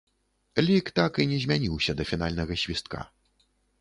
Лік 0.67 0.87
так 0.99 1.19
і 1.23 1.27
не 1.33 1.37
змяніўся 1.43 1.91
да 1.99 2.03
фінальнага 2.13 2.59
свістка. 2.63 2.99